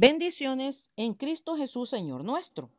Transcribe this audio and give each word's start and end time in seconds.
Bendiciones 0.00 0.92
en 0.96 1.12
Cristo 1.12 1.56
Jesús, 1.56 1.90
Señor 1.90 2.24
nuestro. 2.24 2.70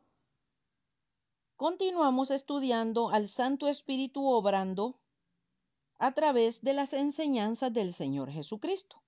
Continuamos 1.54 2.32
estudiando 2.32 3.10
al 3.10 3.28
Santo 3.28 3.68
Espíritu 3.68 4.26
obrando 4.26 4.98
a 6.00 6.14
través 6.14 6.62
de 6.62 6.72
las 6.72 6.92
enseñanzas 6.92 7.72
del 7.72 7.94
Señor 7.94 8.32
Jesucristo. 8.32 9.04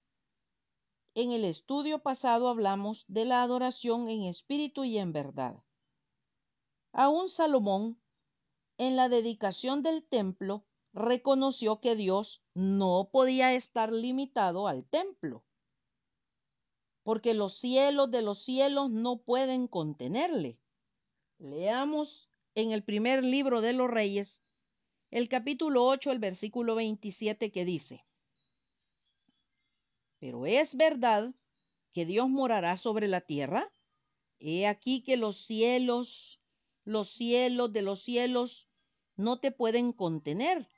En 1.17 1.33
el 1.33 1.45
estudio 1.45 2.05
pasado 2.05 2.47
hablamos 2.47 3.05
de 3.09 3.25
la 3.25 3.43
adoración 3.43 4.09
en 4.09 4.23
espíritu 4.23 4.85
y 4.85 4.99
en 4.99 5.13
verdad. 5.13 5.61
Aún 6.93 7.29
Salomón, 7.29 8.01
en 8.79 8.95
la 8.95 9.09
dedicación 9.09 9.83
del 9.83 10.05
templo, 10.05 10.65
reconoció 10.93 11.81
que 11.81 11.97
Dios 11.97 12.45
no 12.55 13.09
podía 13.11 13.55
estar 13.55 13.91
limitado 13.93 14.69
al 14.69 14.85
templo 14.85 15.43
porque 17.05 17.35
los 17.35 17.59
cielos 17.59 18.11
de 18.11 18.23
los 18.23 18.39
cielos 18.39 18.91
no 18.91 19.19
pueden 19.19 19.69
contenerle. 19.69 20.59
Leamos 21.39 22.31
en 22.55 22.73
el 22.73 22.83
primer 22.83 23.23
libro 23.23 23.61
de 23.61 23.75
los 23.75 23.91
reyes, 23.91 24.43
el 25.11 25.29
capítulo 25.29 25.85
8, 25.87 26.11
el 26.11 26.19
versículo 26.19 26.75
27 26.75 27.53
que 27.53 27.65
dice, 27.67 28.03
Pero 30.19 30.47
es 30.47 30.77
verdad 30.77 31.35
que 31.93 32.07
Dios 32.07 32.31
morará 32.31 32.79
sobre 32.79 33.07
la 33.07 33.21
tierra. 33.21 33.71
He 34.41 34.67
aquí 34.67 35.03
que 35.03 35.19
los 35.19 35.45
cielos, 35.45 36.41
los 36.85 37.11
cielos 37.11 37.73
de 37.73 37.83
los 37.83 38.03
cielos 38.03 38.69
no 39.17 39.39
te 39.39 39.53
pueden 39.53 39.93
contener, 39.93 40.69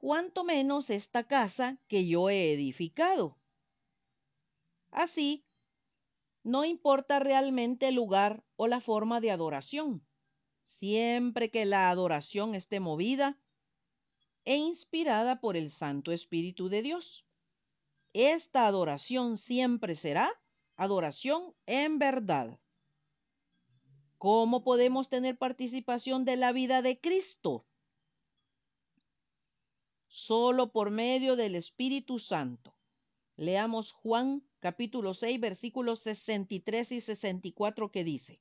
cuanto 0.00 0.44
menos 0.44 0.88
esta 0.88 1.24
casa 1.24 1.78
que 1.88 2.06
yo 2.06 2.30
he 2.30 2.52
edificado. 2.52 3.36
Así 4.92 5.44
no 6.44 6.66
importa 6.66 7.18
realmente 7.18 7.88
el 7.88 7.94
lugar 7.94 8.44
o 8.56 8.66
la 8.66 8.80
forma 8.80 9.20
de 9.20 9.30
adoración, 9.30 10.06
siempre 10.62 11.50
que 11.50 11.64
la 11.64 11.90
adoración 11.90 12.54
esté 12.54 12.80
movida 12.80 13.38
e 14.44 14.56
inspirada 14.56 15.40
por 15.40 15.56
el 15.56 15.70
Santo 15.70 16.12
Espíritu 16.12 16.68
de 16.68 16.82
Dios. 16.82 17.26
Esta 18.12 18.66
adoración 18.66 19.38
siempre 19.38 19.94
será 19.94 20.30
adoración 20.76 21.54
en 21.66 21.98
verdad. 21.98 22.60
¿Cómo 24.18 24.62
podemos 24.62 25.08
tener 25.08 25.38
participación 25.38 26.24
de 26.26 26.36
la 26.36 26.52
vida 26.52 26.82
de 26.82 27.00
Cristo? 27.00 27.66
Solo 30.06 30.72
por 30.72 30.90
medio 30.90 31.36
del 31.36 31.54
Espíritu 31.54 32.18
Santo. 32.18 32.74
Leamos 33.36 33.90
Juan 33.90 34.46
capítulo 34.60 35.12
6, 35.12 35.40
versículos 35.40 36.00
63 36.00 36.92
y 36.92 37.00
64 37.00 37.90
que 37.90 38.04
dice, 38.04 38.40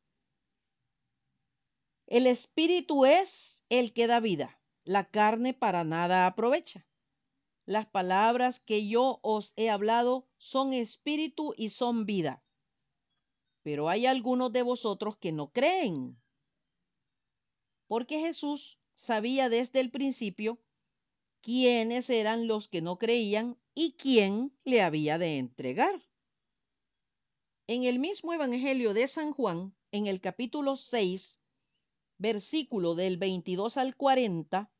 El 2.05 2.27
espíritu 2.27 3.05
es 3.05 3.66
el 3.69 3.91
que 3.94 4.05
da 4.05 4.19
vida, 4.19 4.61
la 4.83 5.09
carne 5.09 5.55
para 5.55 5.83
nada 5.83 6.27
aprovecha. 6.27 6.86
Las 7.66 7.88
palabras 7.88 8.59
que 8.59 8.88
yo 8.88 9.19
os 9.23 9.53
he 9.55 9.71
hablado 9.71 10.27
son 10.38 10.73
espíritu 10.73 11.55
y 11.58 11.71
son 11.71 12.05
vida. 12.05 12.44
Pero 13.64 13.89
hay 13.89 14.05
algunos 14.05 14.52
de 14.52 14.61
vosotros 14.61 15.17
que 15.17 15.31
no 15.31 15.52
creen. 15.52 16.21
Porque 17.88 18.19
Jesús 18.19 18.80
sabía 18.94 19.49
desde 19.49 19.80
el 19.80 19.89
principio 19.89 20.59
quiénes 21.44 22.09
eran 22.09 22.47
los 22.47 22.69
que 22.69 22.81
no 22.81 22.97
creían 22.97 23.58
y 23.75 23.91
quién 23.91 24.58
le 24.63 24.81
había 24.81 25.17
de 25.17 25.38
entregar. 25.39 26.02
En 27.67 27.83
el 27.83 27.99
mismo 27.99 28.33
Evangelio 28.33 28.94
de 28.94 29.09
San 29.09 29.33
Juan, 29.33 29.75
en 29.91 30.08
el 30.08 30.21
capítulo 30.21 30.77
6, 30.77 31.41
versículo 32.17 32.95
del 32.95 33.17
22 33.17 33.75
al 33.75 33.97
40, 33.97 34.71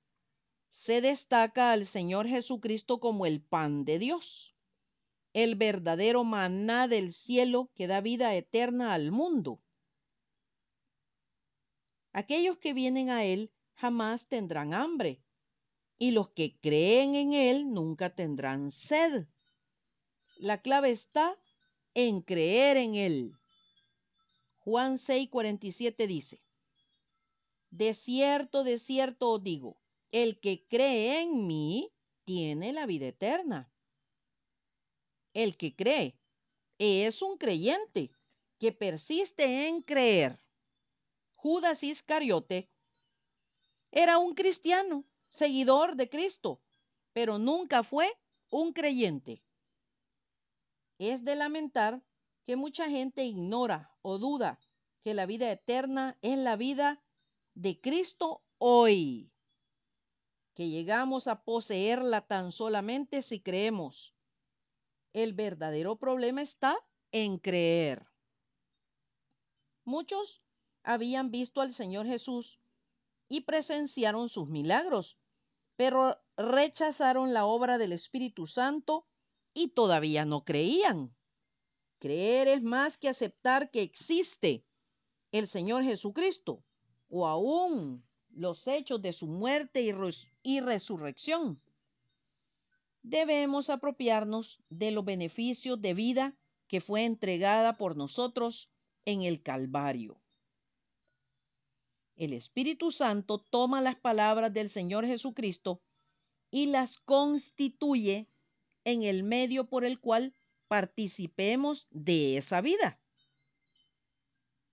se 0.70 1.02
destaca 1.02 1.74
al 1.74 1.86
Señor 1.86 2.28
Jesucristo 2.28 3.02
como 3.02 3.26
el 3.26 3.42
pan 3.42 3.84
de 3.84 4.00
Dios, 4.00 4.56
el 5.34 5.56
verdadero 5.56 6.24
maná 6.24 6.88
del 6.88 7.12
cielo 7.12 7.72
que 7.76 7.88
da 7.88 8.00
vida 8.00 8.36
eterna 8.36 8.94
al 8.94 9.12
mundo. 9.12 9.62
Aquellos 12.14 12.58
que 12.58 12.74
vienen 12.74 13.10
a 13.10 13.26
Él 13.26 13.52
jamás 13.74 14.28
tendrán 14.28 14.74
hambre, 14.74 15.23
y 16.04 16.12
los 16.12 16.32
que 16.32 16.60
creen 16.60 17.16
en 17.16 17.34
Él 17.34 17.72
nunca 17.72 18.14
tendrán 18.14 18.72
sed. 18.72 19.26
La 20.36 20.62
clave 20.62 20.92
está 20.92 21.40
en 21.94 22.20
creer 22.20 22.76
en 22.76 22.96
Él. 22.96 23.38
Juan 24.58 24.98
6:47 24.98 26.06
dice, 26.06 26.42
De 27.70 27.94
cierto, 27.94 28.66
de 28.66 28.80
cierto 28.80 29.30
os 29.30 29.44
digo, 29.44 29.82
el 30.12 30.42
que 30.42 30.68
cree 30.68 31.22
en 31.22 31.48
mí 31.48 31.90
tiene 32.26 32.74
la 32.74 32.86
vida 32.86 33.08
eterna. 33.08 33.72
El 35.34 35.56
que 35.56 35.74
cree 35.74 36.20
es 36.80 37.22
un 37.22 37.38
creyente 37.38 38.12
que 38.60 38.74
persiste 38.74 39.70
en 39.70 39.82
creer. 39.82 40.38
Judas 41.38 41.82
Iscariote 41.82 42.70
era 43.90 44.18
un 44.18 44.36
cristiano, 44.36 45.06
seguidor 45.34 45.96
de 45.96 46.12
Cristo, 46.12 46.62
pero 47.12 47.40
nunca 47.40 47.82
fue 47.82 48.08
un 48.52 48.72
creyente. 48.72 49.44
Es 51.00 51.26
de 51.26 51.36
lamentar 51.36 52.04
que 52.46 52.56
mucha 52.56 52.88
gente 52.88 53.26
ignora 53.26 53.98
o 54.04 54.20
duda 54.20 54.60
que 55.02 55.16
la 55.16 55.26
vida 55.26 55.52
eterna 55.52 56.20
es 56.22 56.38
la 56.38 56.56
vida 56.56 57.04
de 57.56 57.82
Cristo 57.82 58.44
hoy, 58.60 59.34
que 60.54 60.70
llegamos 60.70 61.28
a 61.28 61.44
poseerla 61.44 62.22
tan 62.22 62.52
solamente 62.52 63.24
si 63.24 63.42
creemos. 63.42 64.14
El 65.14 65.34
verdadero 65.34 65.96
problema 65.96 66.44
está 66.44 66.78
en 67.12 67.40
creer. 67.40 68.06
Muchos 69.84 70.44
habían 70.84 71.32
visto 71.32 71.60
al 71.60 71.74
Señor 71.74 72.06
Jesús 72.06 72.62
y 73.28 73.42
presenciaron 73.42 74.30
sus 74.30 74.48
milagros, 74.48 75.20
pero 75.76 76.20
rechazaron 76.38 77.34
la 77.34 77.46
obra 77.46 77.78
del 77.78 77.94
Espíritu 77.94 78.48
Santo 78.48 79.08
y 79.54 79.70
todavía 79.70 80.26
no 80.26 80.44
creían. 80.44 81.16
Creer 82.00 82.48
es 82.48 82.62
más 82.62 82.98
que 82.98 83.10
aceptar 83.10 83.72
que 83.72 83.82
existe 83.82 84.66
el 85.32 85.48
Señor 85.48 85.84
Jesucristo 85.84 86.64
o 87.10 87.28
aún 87.28 88.04
los 88.30 88.68
hechos 88.68 89.02
de 89.02 89.14
su 89.14 89.28
muerte 89.28 89.82
y, 90.42 90.60
resurrección. 90.60 91.62
Debemos 93.04 93.70
apropiarnos 93.70 94.60
de 94.70 94.92
los 94.92 95.06
beneficios 95.06 95.82
de 95.82 95.94
vida 95.94 96.36
que 96.68 96.82
fue 96.82 97.06
entregada 97.06 97.74
por 97.74 97.96
nosotros 97.96 98.74
en 99.06 99.22
el 99.22 99.44
Calvario. 99.44 100.23
El 102.16 102.34
Espíritu 102.34 102.92
Santo 102.92 103.40
toma 103.40 103.82
las 103.82 103.96
palabras 103.96 104.54
del 104.54 104.70
Señor 104.70 105.06
Jesucristo 105.06 105.82
y 106.52 106.68
las 106.68 107.00
constituye 107.00 108.30
en 108.84 109.02
el 109.02 109.24
medio 109.24 109.68
por 109.68 109.84
el 109.84 110.00
cual 110.00 110.36
participemos 110.68 111.88
de 111.90 112.38
esa 112.38 112.62
vida. 112.62 113.02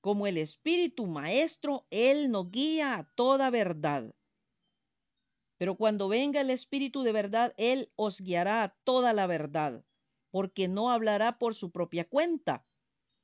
Como 0.01 0.27
el 0.27 0.37
Espíritu 0.37 1.07
Maestro, 1.07 1.87
Él 1.91 2.31
nos 2.31 2.51
guía 2.51 2.97
a 2.97 3.05
toda 3.15 3.49
verdad. 3.51 4.15
Pero 5.57 5.77
cuando 5.77 6.09
venga 6.09 6.41
el 6.41 6.51
Espíritu 6.51 7.03
de 7.03 7.13
verdad, 7.13 7.55
Él 7.57 7.91
os 7.97 8.21
guiará 8.21 8.63
a 8.63 8.75
toda 8.85 9.13
la 9.13 9.27
verdad, 9.27 9.85
porque 10.31 10.69
no 10.69 10.91
hablará 10.91 11.39
por 11.39 11.55
su 11.55 11.71
propia 11.71 12.09
cuenta, 12.09 12.67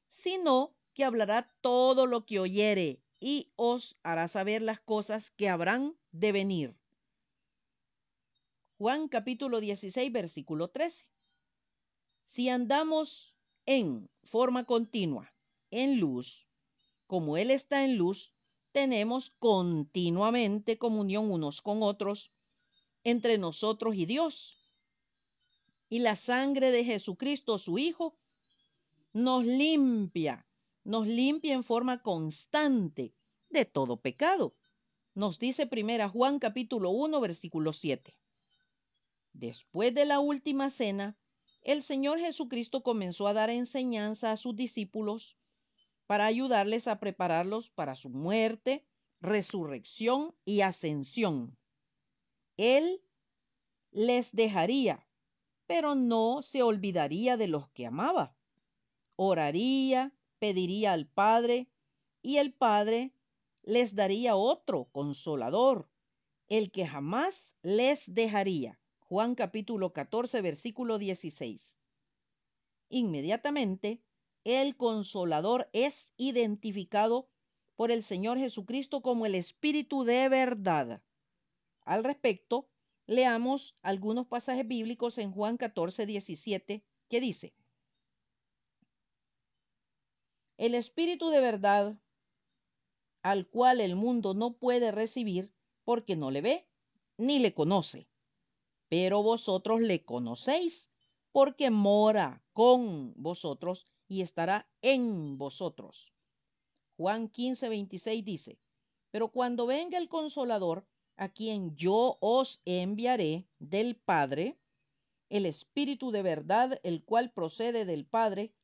sino 0.07 0.75
que 0.95 1.05
hablará 1.05 1.55
todo 1.61 2.07
lo 2.07 2.25
que 2.25 2.41
oyere 2.41 3.03
y 3.21 3.53
os 3.57 3.97
hará 4.03 4.29
saber 4.29 4.63
las 4.63 4.81
cosas 4.81 5.31
que 5.31 5.49
habrán 5.49 5.97
de 6.13 6.33
venir. 6.33 6.77
Juan 8.79 9.09
capítulo 9.09 9.61
16, 9.61 10.13
versículo 10.13 10.69
13. 10.69 11.07
Si 12.25 12.49
andamos 12.49 13.35
en 13.65 14.11
forma 14.25 14.65
continua, 14.65 15.33
en 15.71 15.99
luz, 15.99 16.47
como 17.07 17.37
Él 17.37 17.51
está 17.51 17.85
en 17.85 17.97
luz, 17.97 18.35
tenemos 18.73 19.31
continuamente 19.39 20.77
comunión 20.77 21.31
unos 21.31 21.63
con 21.63 21.83
otros, 21.83 22.33
entre 23.05 23.39
nosotros 23.39 23.97
y 23.97 24.05
Dios. 24.05 24.59
Y 25.89 26.01
la 26.01 26.17
sangre 26.17 26.71
de 26.71 26.85
Jesucristo, 26.85 27.59
su 27.59 27.79
Hijo, 27.79 28.19
nos 29.13 29.45
limpia, 29.45 30.46
nos 30.87 31.05
limpia 31.09 31.53
en 31.53 31.65
forma 31.65 32.01
constante 32.01 33.13
de 33.51 33.65
todo 33.65 34.01
pecado. 34.01 34.55
Nos 35.15 35.41
dice 35.41 35.67
primera 35.67 36.09
Juan 36.09 36.39
capítulo 36.39 36.91
1 36.91 37.21
versículo 37.21 37.73
7. 37.73 38.17
Después 39.33 39.93
de 39.95 40.05
la 40.05 40.21
última 40.21 40.71
cena, 40.71 41.19
el 41.63 41.83
Señor 41.83 42.21
Jesucristo 42.21 42.85
comenzó 42.85 43.27
a 43.27 43.33
dar 43.33 43.51
enseñanza 43.51 44.31
a 44.31 44.37
sus 44.37 44.55
discípulos 44.55 45.39
para 46.07 46.27
ayudarles 46.27 46.87
a 46.87 47.01
prepararlos 47.01 47.71
para 47.71 47.97
su 47.97 48.11
muerte, 48.11 48.87
resurrección 49.21 50.37
y 50.45 50.61
ascensión. 50.61 51.59
Él 52.57 53.03
les 53.91 54.37
dejaría, 54.37 55.05
pero 55.67 55.97
no 55.97 56.43
se 56.43 56.63
olvidaría 56.63 57.37
de 57.37 57.49
los 57.49 57.69
que 57.71 57.87
amaba. 57.87 58.37
Oraría, 59.17 60.16
pediría 60.39 60.93
al 60.93 61.07
Padre, 61.07 61.69
y 62.23 62.39
el 62.39 62.53
Padre 62.53 63.13
les 63.63 63.95
daría 63.95 64.37
otro 64.37 64.89
consolador, 64.93 65.89
el 66.49 66.71
que 66.71 66.87
jamás 66.87 67.57
les 67.63 68.15
dejaría. 68.15 68.81
Juan 69.01 69.35
capítulo 69.35 69.93
14, 69.93 70.41
versículo 70.41 70.99
16. 70.99 71.79
Inmediatamente, 72.89 74.01
el 74.45 74.77
consolador 74.77 75.69
es 75.73 76.13
identificado 76.17 77.29
por 77.75 77.91
el 77.91 78.03
Señor 78.03 78.39
Jesucristo 78.39 79.03
como 79.03 79.27
el 79.27 79.35
Espíritu 79.35 80.05
de 80.05 80.29
verdad. 80.29 81.03
Al 81.83 82.05
respecto, 82.05 82.69
leamos 83.07 83.79
algunos 83.83 84.27
pasajes 84.27 84.67
bíblicos 84.67 85.19
en 85.19 85.31
Juan 85.31 85.57
14, 85.57 86.07
17, 86.07 86.85
que 87.09 87.21
dice, 87.21 87.55
El 90.57 90.75
Espíritu 90.75 91.29
de 91.29 91.41
verdad, 91.41 92.01
al 93.23 93.49
cual 93.49 93.81
el 93.81 93.95
mundo 93.95 94.33
no 94.33 94.57
puede 94.57 94.91
recibir 94.91 95.53
porque 95.85 96.17
no 96.17 96.31
le 96.31 96.41
ve 96.41 96.69
ni 97.19 97.39
le 97.39 97.53
conoce, 97.53 98.09
pero 98.89 99.23
vosotros 99.23 99.81
le 99.81 100.05
conocéis 100.05 100.91
porque 101.33 101.71
mora 101.71 102.43
con 102.53 103.13
vosotros 103.21 103.87
y 104.09 104.23
estará 104.23 104.67
en 104.81 105.37
vosotros. 105.37 106.15
Juan 106.97 107.29
15, 107.29 107.69
26 107.69 108.25
dice, 108.25 108.59
pero 109.11 109.31
cuando 109.31 109.67
venga 109.67 109.99
el 109.99 110.09
consolador, 110.09 110.87
a 111.17 111.29
quien 111.29 111.75
yo 111.77 112.17
os 112.21 112.63
enviaré 112.65 113.47
del 113.59 113.97
Padre, 113.97 114.59
el 115.29 115.45
Espíritu 115.45 116.11
de 116.11 116.23
verdad, 116.23 116.81
el 116.83 117.05
cual 117.05 117.33
procede 117.33 117.85
del 117.85 118.07
Padre, 118.07 118.55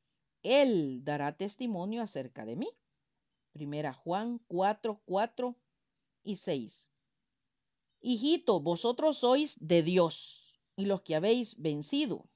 Él 0.43 1.03
dará 1.03 1.35
testimonio 1.35 2.01
acerca 2.01 2.45
de 2.45 2.55
mí. 2.55 2.69
Primera 3.51 3.93
Juan 3.93 4.39
4, 4.47 5.01
4 5.05 5.55
y 6.23 6.35
6. 6.35 6.91
Hijito, 8.01 8.59
vosotros 8.59 9.17
sois 9.17 9.57
de 9.59 9.81
Dios 9.83 10.59
y 10.75 10.85
los 10.85 11.01
que 11.01 11.15
habéis 11.15 11.59
vencido, 11.61 12.27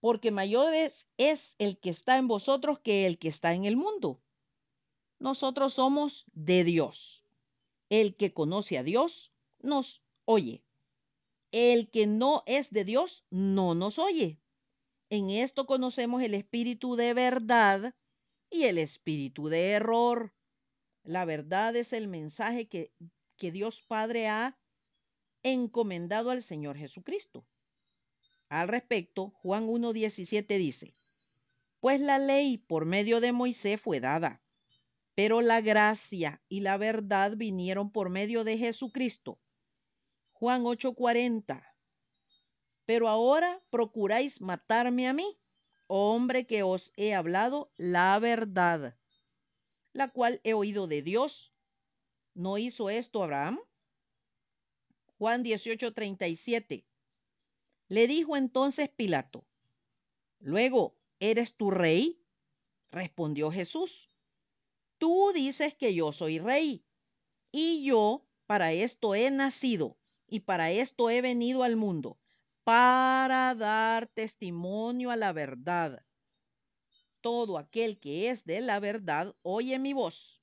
porque 0.00 0.30
mayor 0.30 0.72
es, 0.72 1.08
es 1.16 1.56
el 1.58 1.78
que 1.78 1.90
está 1.90 2.16
en 2.16 2.28
vosotros 2.28 2.78
que 2.78 3.06
el 3.06 3.18
que 3.18 3.28
está 3.28 3.54
en 3.54 3.64
el 3.64 3.76
mundo. 3.76 4.20
Nosotros 5.18 5.74
somos 5.74 6.26
de 6.32 6.62
Dios 6.62 7.24
el 7.88 8.16
que 8.16 8.32
conoce 8.32 8.78
a 8.78 8.82
Dios 8.82 9.32
nos 9.60 10.02
oye. 10.24 10.64
El 11.50 11.90
que 11.90 12.06
no 12.06 12.42
es 12.46 12.70
de 12.70 12.84
Dios 12.84 13.24
no 13.30 13.74
nos 13.74 13.98
oye. 13.98 14.38
En 15.10 15.30
esto 15.30 15.66
conocemos 15.66 16.22
el 16.22 16.34
espíritu 16.34 16.94
de 16.94 17.14
verdad 17.14 17.94
y 18.50 18.64
el 18.64 18.78
espíritu 18.78 19.48
de 19.48 19.70
error. 19.70 20.34
La 21.02 21.24
verdad 21.24 21.74
es 21.76 21.92
el 21.92 22.08
mensaje 22.08 22.68
que, 22.68 22.92
que 23.36 23.50
Dios 23.50 23.82
Padre 23.82 24.28
ha 24.28 24.58
encomendado 25.42 26.30
al 26.30 26.42
Señor 26.42 26.76
Jesucristo. 26.76 27.46
Al 28.48 28.68
respecto, 28.68 29.30
Juan 29.42 29.66
1.17 29.66 30.58
dice, 30.58 30.92
pues 31.80 32.00
la 32.00 32.18
ley 32.18 32.58
por 32.58 32.84
medio 32.84 33.20
de 33.20 33.32
Moisés 33.32 33.80
fue 33.80 34.00
dada, 34.00 34.42
pero 35.14 35.42
la 35.42 35.60
gracia 35.60 36.42
y 36.48 36.60
la 36.60 36.76
verdad 36.76 37.34
vinieron 37.36 37.90
por 37.90 38.10
medio 38.10 38.44
de 38.44 38.58
Jesucristo. 38.58 39.38
Juan 40.32 40.62
8:40. 40.64 41.62
Pero 42.88 43.06
ahora 43.10 43.62
procuráis 43.68 44.40
matarme 44.40 45.08
a 45.08 45.12
mí, 45.12 45.38
hombre 45.88 46.46
que 46.46 46.62
os 46.62 46.90
he 46.96 47.12
hablado 47.12 47.70
la 47.76 48.18
verdad, 48.18 48.96
la 49.92 50.08
cual 50.08 50.40
he 50.42 50.54
oído 50.54 50.86
de 50.86 51.02
Dios. 51.02 51.52
¿No 52.32 52.56
hizo 52.56 52.88
esto 52.88 53.22
Abraham? 53.22 53.60
Juan 55.18 55.44
18:37. 55.44 56.86
Le 57.88 58.06
dijo 58.06 58.38
entonces 58.38 58.88
Pilato, 58.88 59.44
Luego, 60.38 60.96
¿eres 61.20 61.58
tu 61.58 61.70
rey? 61.70 62.24
Respondió 62.90 63.52
Jesús, 63.52 64.10
Tú 64.96 65.32
dices 65.34 65.74
que 65.74 65.92
yo 65.92 66.10
soy 66.12 66.38
rey, 66.38 66.86
y 67.52 67.84
yo 67.84 68.26
para 68.46 68.72
esto 68.72 69.14
he 69.14 69.30
nacido 69.30 69.98
y 70.26 70.40
para 70.40 70.70
esto 70.70 71.10
he 71.10 71.20
venido 71.20 71.64
al 71.64 71.76
mundo, 71.76 72.18
para 72.68 73.54
dar 73.54 74.08
testimonio 74.08 75.10
a 75.10 75.16
la 75.16 75.32
verdad. 75.32 76.04
Todo 77.22 77.56
aquel 77.56 77.98
que 77.98 78.28
es 78.28 78.44
de 78.44 78.60
la 78.60 78.78
verdad 78.78 79.34
oye 79.40 79.78
mi 79.78 79.94
voz. 79.94 80.42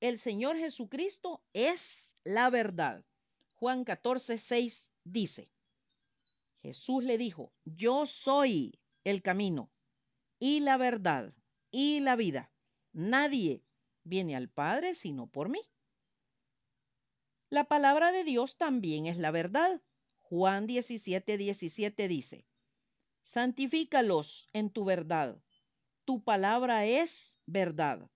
El 0.00 0.18
Señor 0.18 0.58
Jesucristo 0.58 1.42
es 1.54 2.14
la 2.24 2.50
verdad. 2.50 3.06
Juan 3.54 3.84
14, 3.84 4.36
6 4.36 4.92
dice, 5.04 5.50
Jesús 6.60 7.02
le 7.04 7.16
dijo, 7.16 7.50
yo 7.64 8.04
soy 8.04 8.78
el 9.04 9.22
camino 9.22 9.72
y 10.38 10.60
la 10.60 10.76
verdad 10.76 11.32
y 11.70 12.00
la 12.00 12.16
vida. 12.16 12.52
Nadie 12.92 13.64
viene 14.02 14.36
al 14.36 14.50
Padre 14.50 14.94
sino 14.94 15.26
por 15.26 15.48
mí. 15.48 15.62
La 17.48 17.64
palabra 17.64 18.12
de 18.12 18.24
Dios 18.24 18.58
también 18.58 19.06
es 19.06 19.16
la 19.16 19.30
verdad. 19.30 19.80
Juan 20.34 20.66
17, 20.66 21.38
17 21.38 22.08
dice, 22.08 22.44
Santifícalos 23.22 24.50
en 24.52 24.68
tu 24.68 24.84
verdad. 24.84 25.40
Tu 26.04 26.24
palabra 26.24 26.86
es 26.86 27.38
verdad. 27.46 28.10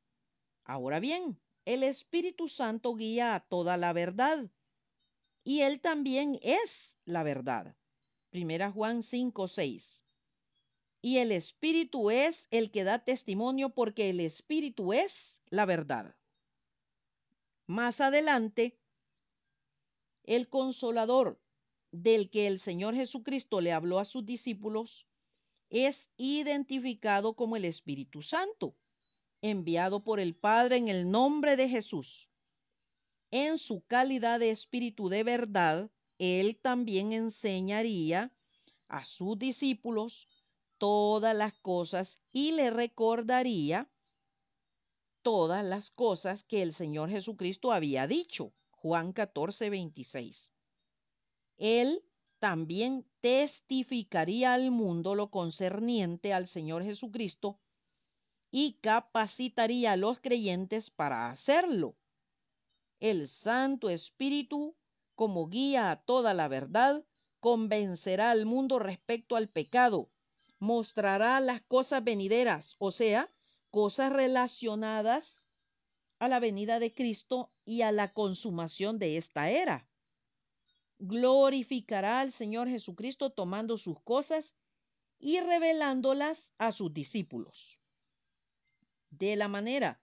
Ahora 0.65 0.99
bien, 0.99 1.41
el 1.65 1.85
Espíritu 1.85 2.49
Santo 2.49 2.97
guía 2.97 3.37
a 3.37 3.41
toda 3.47 3.77
la 3.77 3.93
verdad. 3.93 4.51
Y 5.45 5.61
Él 5.61 5.81
también 5.81 6.41
es 6.43 6.99
la 7.05 7.23
verdad. 7.23 7.77
Primera 8.31 8.73
Juan 8.73 9.05
5, 9.05 9.47
6 9.47 10.03
y 11.01 11.19
el 11.19 11.31
Espíritu 11.31 12.11
es 12.11 12.49
el 12.51 12.73
que 12.73 12.83
da 12.83 12.99
testimonio 12.99 13.71
porque 13.71 14.11
el 14.11 14.19
Espíritu 14.19 14.93
es 14.93 15.41
la 15.51 15.67
verdad. 15.67 16.17
Más 17.69 18.01
adelante, 18.01 18.77
el 20.25 20.49
consolador 20.49 21.41
del 21.91 22.31
que 22.31 22.47
el 22.47 22.59
Señor 22.59 22.95
Jesucristo 22.95 23.61
le 23.61 23.73
habló 23.73 23.99
a 23.99 24.05
sus 24.05 24.25
discípulos 24.25 25.09
es 25.71 26.11
identificado 26.17 27.35
como 27.35 27.57
el 27.57 27.65
Espíritu 27.65 28.23
Santo, 28.23 28.75
enviado 29.43 30.03
por 30.03 30.21
el 30.21 30.35
Padre 30.35 30.77
en 30.77 30.89
el 30.89 31.11
nombre 31.11 31.57
de 31.57 31.69
Jesús. 31.69 32.31
En 33.31 33.59
su 33.59 33.85
calidad 33.87 34.41
de 34.41 34.51
Espíritu 34.51 35.09
de 35.09 35.23
verdad, 35.23 35.91
Él 36.19 36.57
también 36.57 37.13
enseñaría 37.13 38.31
a 38.89 39.05
sus 39.05 39.39
discípulos 39.39 40.27
todas 40.79 41.37
las 41.37 41.53
cosas 41.55 42.21
y 42.33 42.53
le 42.53 42.71
recordaría 42.71 43.91
todas 45.23 45.65
las 45.65 45.91
cosas 45.91 46.45
que 46.45 46.63
el 46.63 46.73
Señor 46.73 47.11
Jesucristo 47.11 47.73
había 47.73 48.07
dicho. 48.07 48.53
Juan 48.71 49.13
14, 49.13 49.69
26. 49.69 50.55
Él 51.59 52.05
también 52.39 53.05
testificaría 53.21 54.55
al 54.55 54.71
mundo 54.71 55.15
lo 55.15 55.31
concerniente 55.31 56.33
al 56.33 56.47
Señor 56.47 56.85
Jesucristo 56.85 57.61
y 58.51 58.75
capacitaría 58.75 59.93
a 59.93 59.97
los 59.97 60.21
creyentes 60.21 60.91
para 60.91 61.31
hacerlo. 61.31 61.97
El 63.01 63.29
Santo 63.29 63.91
Espíritu, 63.91 64.77
como 65.15 65.49
guía 65.49 65.91
a 65.91 66.01
toda 66.01 66.33
la 66.33 66.49
verdad, 66.49 67.05
convencerá 67.41 68.31
al 68.31 68.47
mundo 68.47 68.79
respecto 68.79 69.37
al 69.37 69.49
pecado, 69.49 70.11
mostrará 70.59 71.41
las 71.41 71.61
cosas 71.63 72.03
venideras, 72.03 72.77
o 72.79 72.91
sea, 72.91 73.29
cosas 73.71 74.13
relacionadas 74.13 75.49
a 76.19 76.29
la 76.29 76.41
venida 76.41 76.79
de 76.79 76.93
Cristo 76.93 77.53
y 77.65 77.83
a 77.83 77.93
la 77.93 78.09
consumación 78.13 78.99
de 78.99 79.17
esta 79.17 79.51
era. 79.51 79.89
Glorificará 80.99 82.21
al 82.21 82.33
Señor 82.33 82.69
Jesucristo 82.69 83.31
tomando 83.31 83.77
sus 83.77 84.01
cosas 84.03 84.57
y 85.19 85.41
revelándolas 85.41 86.55
a 86.59 86.73
sus 86.73 86.93
discípulos. 86.93 87.81
De 89.11 89.37
la 89.37 89.49
manera 89.49 90.01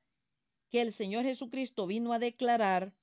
que 0.70 0.82
el 0.82 0.92
Señor 0.92 1.26
Jesucristo 1.26 1.88
vino 1.88 2.14
a 2.14 2.20
declarar, 2.20 2.94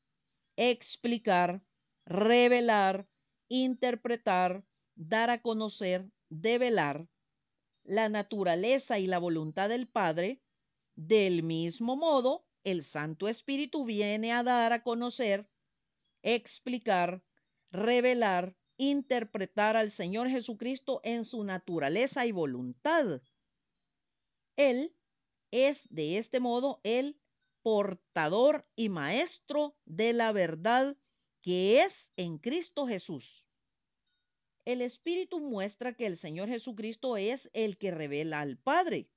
explicar, 0.57 1.61
revelar, 2.05 3.09
interpretar, 3.49 4.65
dar 4.95 5.31
a 5.31 5.41
conocer, 5.43 6.11
develar, 6.29 7.09
la 7.85 8.09
naturaleza 8.09 8.99
y 8.99 9.07
la 9.07 9.19
voluntad 9.19 9.69
del 9.69 9.89
Padre, 9.89 10.41
del 10.95 11.43
mismo 11.43 11.97
modo, 11.97 12.47
el 12.65 12.85
Santo 12.85 13.29
Espíritu 13.29 13.85
viene 13.85 14.33
a 14.33 14.43
dar 14.43 14.73
a 14.73 14.83
conocer, 14.83 15.49
explicar, 16.23 17.23
revelar, 17.73 18.55
interpretar 18.77 19.77
al 19.77 19.91
Señor 19.91 20.29
Jesucristo 20.29 21.01
en 21.05 21.25
su 21.25 21.43
naturaleza 21.43 22.27
y 22.27 22.33
voluntad. 22.33 23.21
Él 24.57 24.95
es 25.51 25.89
de 25.91 26.19
este 26.19 26.41
modo 26.41 26.81
el 26.85 27.19
portador 27.63 28.69
y 28.77 28.89
maestro 28.89 29.77
de 29.85 30.13
la 30.13 30.33
verdad 30.33 30.97
que 31.41 31.83
es 31.83 32.13
en 32.17 32.39
Cristo 32.39 32.87
Jesús. 32.87 33.47
El 34.65 34.81
Espíritu 34.81 35.41
muestra 35.41 35.95
que 35.95 36.07
el 36.07 36.17
Señor 36.17 36.49
Jesucristo 36.49 37.17
es 37.17 37.51
el 37.53 37.79
que 37.79 37.91
revela 37.91 38.41
al 38.41 38.59
Padre, 38.59 39.09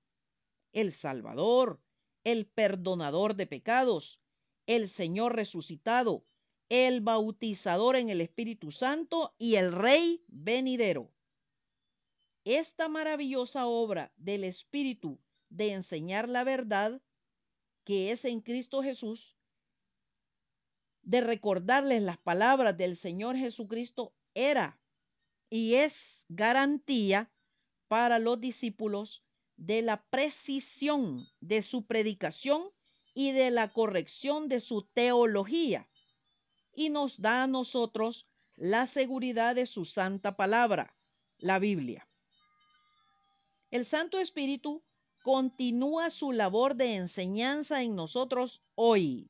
el 0.74 0.92
Salvador, 0.92 1.80
el 2.24 2.48
perdonador 2.48 3.36
de 3.36 3.46
pecados, 3.46 4.22
el 4.66 4.88
Señor 4.88 5.36
resucitado, 5.36 6.26
el 6.70 7.02
bautizador 7.02 7.96
en 7.96 8.10
el 8.10 8.22
Espíritu 8.22 8.72
Santo 8.72 9.36
y 9.38 9.56
el 9.56 9.72
Rey 9.72 10.24
venidero. 10.28 11.12
Esta 12.44 12.90
maravillosa 12.90 13.66
obra 13.66 14.12
del 14.18 14.44
Espíritu 14.44 15.20
de 15.50 15.74
enseñar 15.74 16.30
la 16.30 16.44
verdad 16.44 17.02
que 17.84 18.12
es 18.12 18.26
en 18.26 18.42
Cristo 18.42 18.82
Jesús, 18.82 19.38
de 21.04 21.22
recordarles 21.22 22.02
las 22.02 22.18
palabras 22.18 22.76
del 22.78 22.96
Señor 22.96 23.38
Jesucristo, 23.38 24.14
era 24.34 24.80
y 25.50 25.76
es 25.76 26.26
garantía 26.30 27.32
para 27.88 28.20
los 28.20 28.42
discípulos 28.42 29.24
de 29.56 29.82
la 29.84 30.04
precisión 30.10 31.28
de 31.40 31.62
su 31.62 31.86
predicación 31.86 32.72
y 33.14 33.32
de 33.32 33.52
la 33.52 33.72
corrección 33.72 34.50
de 34.50 34.60
su 34.60 34.84
teología. 34.94 35.88
Y 36.76 36.90
nos 36.90 37.22
da 37.22 37.44
a 37.44 37.48
nosotros 37.48 38.28
la 38.56 38.86
seguridad 38.86 39.56
de 39.56 39.66
su 39.66 39.86
santa 39.86 40.36
palabra, 40.36 40.96
la 41.40 41.60
Biblia. 41.60 42.08
El 43.72 43.86
Santo 43.86 44.20
Espíritu 44.20 44.84
continúa 45.24 46.10
su 46.10 46.32
labor 46.32 46.76
de 46.76 46.96
enseñanza 46.96 47.82
en 47.82 47.96
nosotros 47.96 48.62
hoy, 48.76 49.30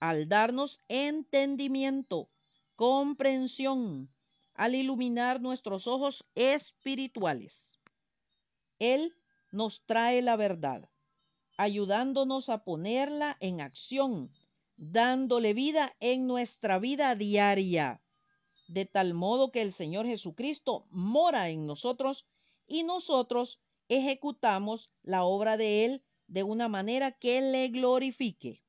al 0.00 0.28
darnos 0.28 0.80
entendimiento, 0.88 2.30
comprensión, 2.74 4.10
al 4.54 4.74
iluminar 4.74 5.40
nuestros 5.40 5.86
ojos 5.86 6.24
espirituales. 6.34 7.78
Él 8.78 9.14
nos 9.52 9.84
trae 9.86 10.22
la 10.22 10.36
verdad, 10.36 10.88
ayudándonos 11.56 12.48
a 12.48 12.64
ponerla 12.64 13.36
en 13.40 13.60
acción, 13.60 14.32
dándole 14.76 15.54
vida 15.54 15.94
en 16.00 16.26
nuestra 16.26 16.78
vida 16.78 17.14
diaria, 17.14 18.02
de 18.66 18.86
tal 18.86 19.14
modo 19.14 19.52
que 19.52 19.62
el 19.62 19.72
Señor 19.72 20.06
Jesucristo 20.06 20.86
mora 20.90 21.50
en 21.50 21.66
nosotros 21.66 22.26
y 22.66 22.82
nosotros 22.82 23.62
ejecutamos 23.88 24.90
la 25.02 25.24
obra 25.24 25.56
de 25.56 25.84
Él 25.84 26.04
de 26.26 26.42
una 26.42 26.68
manera 26.68 27.12
que 27.12 27.40
le 27.40 27.68
glorifique. 27.68 28.62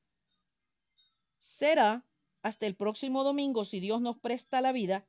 Será 1.37 2.05
hasta 2.41 2.65
el 2.65 2.75
próximo 2.75 3.23
domingo, 3.23 3.65
si 3.65 3.79
Dios 3.79 4.01
nos 4.01 4.19
presta 4.19 4.61
la 4.61 4.71
vida, 4.71 5.07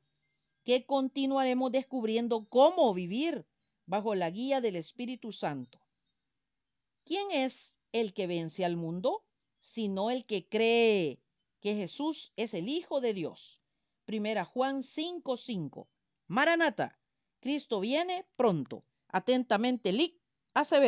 que 0.63 0.85
continuaremos 0.85 1.71
descubriendo 1.71 2.47
cómo 2.49 2.93
vivir 2.93 3.45
bajo 3.85 4.15
la 4.15 4.29
guía 4.29 4.59
del 4.61 4.75
Espíritu 4.75 5.31
Santo. 5.31 5.79
¿Quién 7.05 7.31
es 7.31 7.79
el 7.91 8.13
que 8.13 8.27
vence 8.27 8.65
al 8.65 8.75
mundo? 8.75 9.26
Sino 9.59 10.11
el 10.11 10.25
que 10.25 10.47
cree 10.47 11.21
que 11.61 11.75
Jesús 11.75 12.31
es 12.35 12.53
el 12.53 12.69
Hijo 12.69 13.01
de 13.01 13.13
Dios. 13.13 13.61
Primera 14.05 14.45
Juan 14.45 14.83
5:5. 14.83 15.87
Maranata, 16.27 16.99
Cristo 17.39 17.79
viene 17.79 18.25
pronto. 18.35 18.85
Atentamente, 19.07 19.91
Lic 19.91 20.21
Acevedo. 20.53 20.85